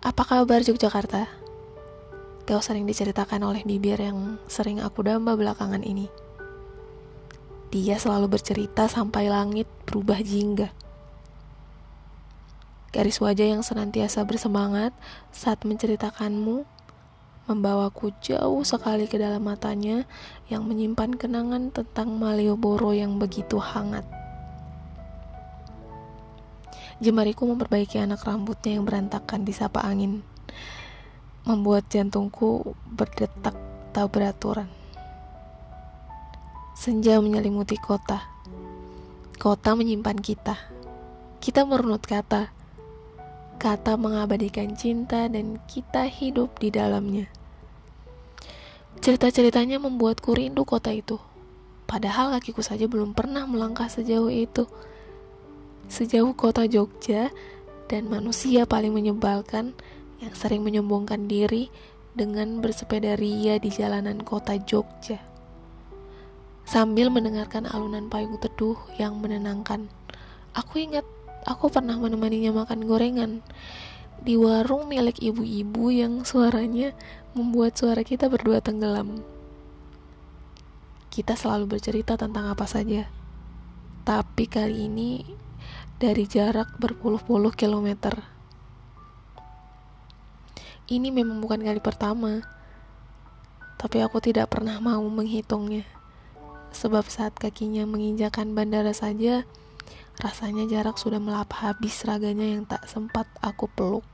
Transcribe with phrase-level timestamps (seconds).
[0.00, 1.28] Apa kabar Yogyakarta?
[2.48, 6.08] Kau sering diceritakan oleh bibir yang sering aku damba belakangan ini.
[7.68, 10.72] Dia selalu bercerita sampai langit berubah jingga.
[12.96, 14.96] Garis wajah yang senantiasa bersemangat
[15.36, 16.64] saat menceritakanmu
[17.44, 20.08] membawaku jauh sekali ke dalam matanya
[20.48, 24.19] yang menyimpan kenangan tentang Malioboro yang begitu hangat.
[26.98, 30.26] Jemariku memperbaiki anak rambutnya yang berantakan di sapa angin,
[31.46, 33.54] membuat jantungku berdetak
[33.94, 34.66] tak beraturan.
[36.74, 38.26] Senja menyelimuti kota.
[39.36, 40.56] Kota menyimpan kita.
[41.38, 42.50] Kita merunut kata.
[43.60, 47.28] Kata mengabadikan cinta dan kita hidup di dalamnya.
[49.00, 51.20] Cerita-ceritanya membuatku rindu kota itu.
[51.84, 54.64] Padahal kakiku saja belum pernah melangkah sejauh itu.
[55.90, 57.34] Sejauh kota Jogja
[57.90, 59.74] dan manusia paling menyebalkan
[60.22, 61.66] yang sering menyombongkan diri
[62.14, 65.18] dengan bersepeda ria di jalanan kota Jogja.
[66.62, 69.90] Sambil mendengarkan alunan payung teduh yang menenangkan.
[70.54, 71.02] Aku ingat
[71.42, 73.42] aku pernah menemaninya makan gorengan
[74.22, 76.94] di warung milik ibu-ibu yang suaranya
[77.34, 79.26] membuat suara kita berdua tenggelam.
[81.10, 83.10] Kita selalu bercerita tentang apa saja,
[84.06, 85.10] tapi kali ini
[86.00, 88.24] dari jarak berpuluh-puluh kilometer.
[90.88, 92.40] Ini memang bukan kali pertama,
[93.76, 95.84] tapi aku tidak pernah mau menghitungnya.
[96.72, 99.44] Sebab saat kakinya menginjakan bandara saja,
[100.24, 104.06] rasanya jarak sudah melap habis raganya yang tak sempat aku peluk.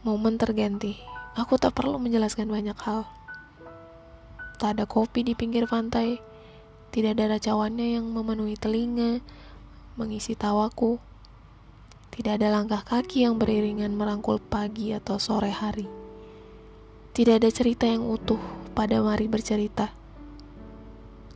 [0.00, 0.96] Momen terganti.
[1.36, 3.04] Aku tak perlu menjelaskan banyak hal.
[4.56, 6.31] Tak ada kopi di pinggir pantai.
[6.92, 9.24] Tidak ada racawannya yang memenuhi telinga,
[9.96, 11.00] mengisi tawaku.
[12.12, 15.88] Tidak ada langkah kaki yang beriringan merangkul pagi atau sore hari.
[17.16, 18.40] Tidak ada cerita yang utuh
[18.76, 19.88] pada mari bercerita.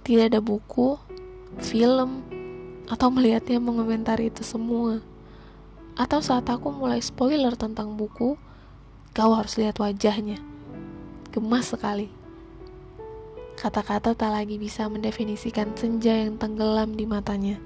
[0.05, 1.01] Tidak ada buku,
[1.65, 2.21] film,
[2.93, 5.01] atau melihatnya mengomentari itu semua.
[5.97, 8.37] Atau saat aku mulai spoiler tentang buku,
[9.17, 10.37] Kau harus lihat wajahnya.
[11.33, 12.13] Gemas sekali.
[13.57, 17.57] Kata-kata tak lagi bisa mendefinisikan senja yang tenggelam di matanya.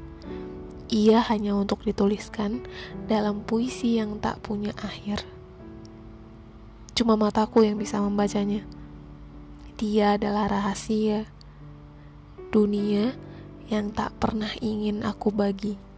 [0.86, 2.62] Ia hanya untuk dituliskan
[3.10, 5.26] dalam puisi yang tak punya akhir.
[6.94, 8.62] Cuma mataku yang bisa membacanya.
[9.82, 11.26] Dia adalah rahasia
[12.54, 13.14] dunia
[13.66, 15.89] yang tak pernah ingin aku bagi.